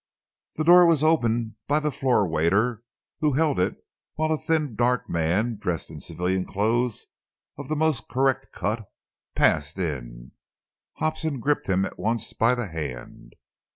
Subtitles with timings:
[0.57, 2.81] The door was opened by the floor waiter,
[3.19, 3.77] who held it
[4.15, 7.05] while a thin, dark man, dressed in civilian clothes
[7.55, 8.89] of most correct cut,
[9.35, 10.31] passed in.
[10.93, 13.35] Hobson gripped him at once by the hand.